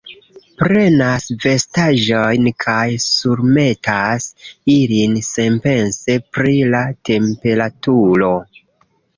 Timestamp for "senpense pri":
5.29-6.57